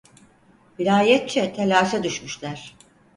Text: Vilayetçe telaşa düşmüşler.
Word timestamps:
Vilayetçe 0.79 1.53
telaşa 1.53 2.03
düşmüşler. 2.03 2.75